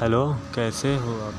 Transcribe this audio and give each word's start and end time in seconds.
Hello 0.00 0.20
कैसे 0.54 0.94
हो 0.96 1.12
आप? 1.26 1.34